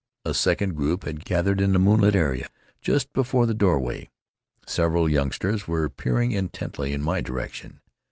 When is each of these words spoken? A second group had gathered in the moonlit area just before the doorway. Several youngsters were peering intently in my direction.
A 0.25 0.33
second 0.33 0.75
group 0.75 1.03
had 1.03 1.25
gathered 1.25 1.61
in 1.61 1.73
the 1.73 1.77
moonlit 1.79 2.15
area 2.15 2.49
just 2.81 3.13
before 3.13 3.45
the 3.45 3.53
doorway. 3.53 4.09
Several 4.65 5.07
youngsters 5.07 5.67
were 5.67 5.87
peering 5.89 6.31
intently 6.31 6.91
in 6.91 7.03
my 7.03 7.21
direction. 7.21 7.81